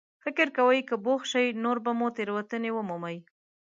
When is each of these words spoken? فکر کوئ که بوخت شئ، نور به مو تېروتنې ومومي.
فکر 0.23 0.47
کوئ 0.57 0.79
که 0.87 0.95
بوخت 1.05 1.25
شئ، 1.31 1.45
نور 1.63 1.77
به 1.85 1.91
مو 1.97 2.07
تېروتنې 2.15 2.69
ومومي. 2.73 3.17